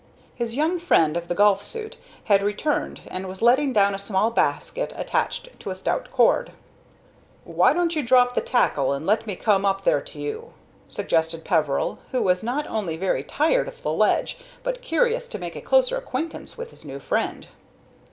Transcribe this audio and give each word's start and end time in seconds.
His 0.33 0.55
young 0.55 0.79
friend 0.79 1.15
of 1.15 1.27
the 1.27 1.35
golf 1.35 1.61
suit 1.61 1.97
had 2.23 2.41
returned, 2.41 3.01
and 3.05 3.27
was 3.29 3.43
letting 3.43 3.71
down 3.71 3.93
a 3.93 3.99
small 3.99 4.31
basket 4.31 4.91
attached 4.95 5.59
to 5.59 5.69
a 5.69 5.75
stout 5.75 6.11
cord. 6.11 6.53
"Why 7.43 7.71
don't 7.71 7.95
you 7.95 8.01
drop 8.01 8.33
the 8.33 8.41
tackle 8.41 8.93
and 8.93 9.05
let 9.05 9.27
me 9.27 9.35
come 9.35 9.63
up 9.63 9.83
there 9.83 10.01
to 10.01 10.19
you?" 10.19 10.53
suggested 10.89 11.45
Peveril, 11.45 11.99
who 12.09 12.23
was 12.23 12.41
not 12.41 12.65
only 12.65 12.97
very 12.97 13.23
tired 13.23 13.67
of 13.67 13.83
the 13.83 13.93
ledge, 13.93 14.39
but 14.63 14.81
curious 14.81 15.27
to 15.27 15.37
make 15.37 15.55
a 15.55 15.61
closer 15.61 15.97
acquaintance 15.97 16.57
with 16.57 16.71
his 16.71 16.83
new 16.83 16.97
friend. 16.99 17.45